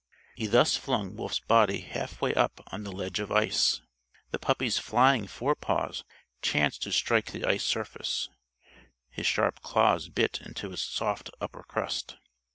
[0.33, 3.81] He thus flung Wolf's body halfway up on the ledge of ice.
[4.31, 6.03] The puppy's flying forepaws
[6.41, 8.27] chanced to strike the ice surface.
[9.11, 12.15] His sharp claws bit into its soft upper crust.